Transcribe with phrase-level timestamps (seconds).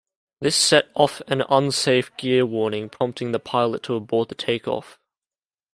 [0.39, 4.97] This set off an "unsafe gear" warning, prompting the pilot to abort the takeoff.